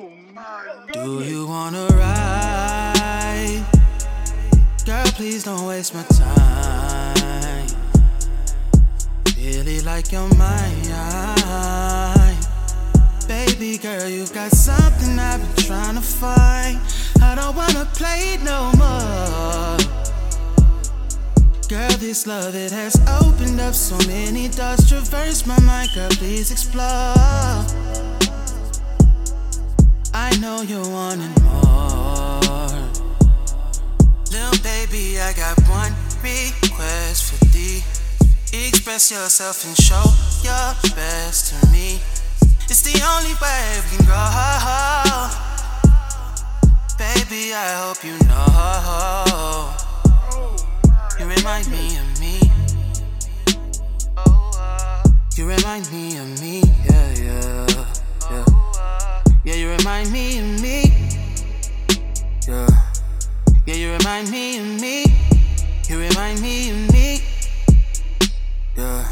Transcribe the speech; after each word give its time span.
Oh, 0.00 0.12
Do 0.92 1.24
you 1.24 1.46
wanna 1.48 1.86
ride? 1.88 3.64
Girl, 4.86 5.04
please 5.16 5.42
don't 5.42 5.66
waste 5.66 5.92
my 5.92 6.04
time. 6.04 7.66
Really 9.36 9.80
like 9.80 10.12
your 10.12 10.28
mind. 10.36 10.86
Baby 13.26 13.78
girl, 13.78 14.08
you've 14.08 14.32
got 14.32 14.52
something 14.52 15.18
I've 15.18 15.40
been 15.40 15.64
trying 15.64 15.96
to 15.96 16.00
find. 16.00 16.78
I 17.20 17.34
don't 17.34 17.56
wanna 17.56 17.84
play 17.94 18.34
it 18.34 18.42
no 18.42 18.70
more. 18.78 19.78
Girl, 21.68 21.98
this 21.98 22.24
love, 22.26 22.54
it 22.54 22.70
has 22.70 22.94
opened 23.20 23.60
up 23.60 23.74
so 23.74 23.98
many 24.06 24.46
doors. 24.48 24.88
Traverse 24.88 25.44
my 25.44 25.58
mind, 25.60 25.90
girl, 25.94 26.08
please 26.10 26.52
explore. 26.52 28.07
Know 30.58 30.64
you're 30.64 30.90
wanting 30.90 31.30
more. 31.44 32.40
Little 34.32 34.58
baby, 34.60 35.20
I 35.20 35.32
got 35.36 35.56
one 35.68 35.92
request 36.20 37.30
for 37.30 37.44
thee. 37.52 37.84
Express 38.52 39.12
yourself 39.12 39.64
and 39.64 39.76
show 39.76 40.02
your 40.42 40.74
best 40.96 41.54
to 41.54 41.66
me. 41.70 42.00
It's 42.68 42.82
the 42.82 43.00
only 43.06 43.34
way 43.38 43.80
we 43.84 43.98
can 43.98 44.04
grow. 44.04 44.16
Baby, 46.98 47.54
I 47.54 47.78
hope 47.78 48.02
you 48.02 48.18
know. 48.26 49.70
You 51.20 51.26
remind 51.36 51.70
me 51.70 51.98
of 51.98 52.18
me. 52.18 52.40
You 55.36 55.46
remind 55.46 55.88
me 55.92 56.18
of 56.18 56.40
me, 56.40 56.62
yeah, 56.90 57.14
yeah, 57.14 57.66
yeah. 58.28 58.44
Yeah, 59.44 59.54
you 59.54 59.70
remind 59.70 60.12
me 60.12 60.37
remind 64.18 64.32
me 64.32 64.58
of 64.58 64.80
me. 64.80 65.04
You 65.88 66.00
remind 66.00 66.40
me 66.40 66.70
of 66.70 66.92
me. 66.92 67.20
Yeah. 68.76 69.06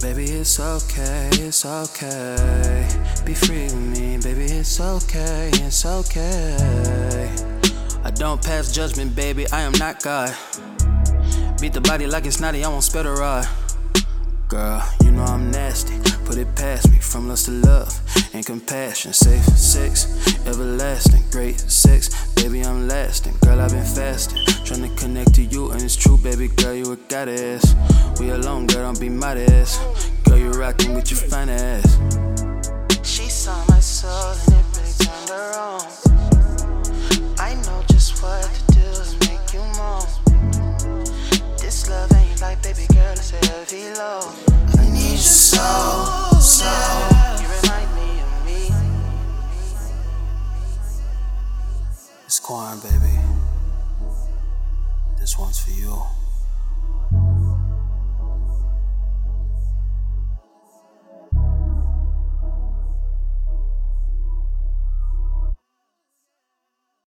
Baby, 0.00 0.24
it's 0.24 0.60
okay, 0.60 1.30
it's 1.32 1.64
okay. 1.64 2.86
Be 3.24 3.34
free 3.34 3.64
with 3.64 3.98
me, 3.98 4.18
baby, 4.18 4.44
it's 4.44 4.78
okay, 4.80 5.50
it's 5.54 5.86
okay. 5.86 7.34
I 8.04 8.10
don't 8.10 8.42
pass 8.42 8.72
judgment, 8.72 9.16
baby, 9.16 9.46
I 9.52 9.62
am 9.62 9.72
not 9.72 10.02
God. 10.02 10.34
Beat 11.60 11.72
the 11.72 11.80
body 11.80 12.06
like 12.06 12.26
it's 12.26 12.40
naughty, 12.40 12.62
I 12.62 12.68
won't 12.68 12.84
spell 12.84 13.04
the 13.04 13.12
rod. 13.12 13.48
Girl, 14.48 14.86
you 15.02 15.12
know 15.12 15.24
I'm 15.24 15.50
nasty. 15.50 16.07
It 16.38 16.54
past 16.54 16.88
me 16.92 16.98
from 16.98 17.26
lust 17.26 17.46
to 17.46 17.50
love 17.50 18.00
and 18.32 18.46
compassion. 18.46 19.12
Safe 19.12 19.42
sex, 19.58 20.06
everlasting, 20.46 21.24
great 21.32 21.58
sex. 21.58 22.32
Baby, 22.34 22.62
I'm 22.62 22.86
lasting. 22.86 23.34
Girl, 23.40 23.60
I've 23.60 23.72
been 23.72 23.84
fasting. 23.84 24.44
Trying 24.64 24.88
to 24.88 24.94
connect 24.94 25.34
to 25.34 25.42
you, 25.42 25.72
and 25.72 25.82
it's 25.82 25.96
true, 25.96 26.16
baby 26.16 26.46
girl, 26.46 26.74
you 26.74 26.92
a 26.92 26.96
goddess. 26.96 27.74
We 28.20 28.30
alone, 28.30 28.68
girl, 28.68 28.82
don't 28.82 29.00
be 29.00 29.08
modest. 29.08 29.80
Girl, 30.22 30.38
you 30.38 30.52
rocking 30.52 30.94
with 30.94 31.10
your 31.10 31.18
fine 31.18 31.48
ass. 31.48 31.98
She 33.02 33.28
saw 33.28 33.58
my 33.66 33.80
soul 33.80 34.34
and 34.46 34.60
it 34.60 34.78
really 34.78 34.94
turned 35.02 35.30
her 35.30 35.58
on. 35.58 35.82
I 37.40 37.54
know 37.66 37.82
just 37.88 38.22
what 38.22 38.44
to 38.44 38.74
do 38.74 38.86
to 38.94 39.28
make 39.28 39.52
you 39.52 39.64
moan. 39.76 40.06
This 41.58 41.90
love 41.90 42.12
ain't 42.12 42.40
like 42.40 42.62
baby 42.62 42.86
girl, 42.94 43.10
it's 43.10 43.30
heavy 43.30 43.92
load. 43.94 44.47
Baby. 52.82 53.18
This 55.18 55.38
one's 55.38 55.58
for 55.58 55.70
you. 55.70 56.02